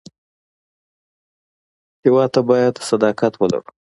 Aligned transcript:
هېواد 2.03 2.29
ته 2.35 2.41
باید 2.49 2.75
صداقت 2.89 3.33
ولرو 3.37 3.71